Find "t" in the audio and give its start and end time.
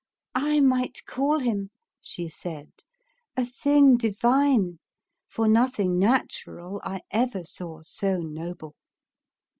0.35-0.61